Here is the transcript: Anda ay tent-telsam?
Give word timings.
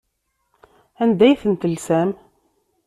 Anda 1.01 1.23
ay 1.27 1.37
tent-telsam? 1.41 2.09